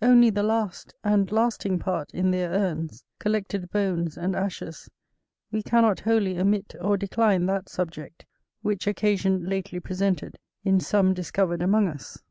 Only 0.00 0.30
the 0.30 0.44
last 0.44 0.94
and 1.02 1.32
lasting 1.32 1.80
part 1.80 2.12
in 2.14 2.30
their 2.30 2.50
urns, 2.52 3.02
collected 3.18 3.70
bones 3.70 4.16
and 4.16 4.36
ashes, 4.36 4.88
we 5.50 5.64
cannot 5.64 5.98
wholly 5.98 6.38
omit 6.38 6.76
or 6.80 6.96
decline 6.96 7.46
that 7.46 7.68
subject, 7.68 8.24
which 8.62 8.86
occasion 8.86 9.48
lately 9.48 9.80
presented, 9.80 10.38
in 10.62 10.78
some 10.78 11.12
discovered 11.12 11.60
among 11.60 11.88
us. 11.88 12.22